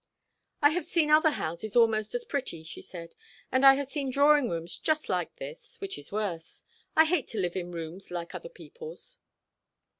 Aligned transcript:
"I 0.63 0.71
have 0.71 0.83
seen 0.85 1.11
other 1.11 1.29
houses 1.29 1.75
almost 1.75 2.15
as 2.15 2.25
pretty," 2.25 2.63
she 2.63 2.81
said, 2.81 3.13
"and 3.51 3.63
I 3.63 3.75
have 3.75 3.85
seen 3.85 4.09
drawing 4.09 4.49
rooms 4.49 4.79
just 4.79 5.09
like 5.09 5.35
this, 5.35 5.79
which 5.79 5.95
is 5.95 6.11
worse. 6.11 6.63
I 6.95 7.05
hate 7.05 7.27
to 7.27 7.39
live 7.39 7.55
in 7.55 7.71
rooms 7.71 8.09
like 8.09 8.33
other 8.33 8.49
people's." 8.49 9.19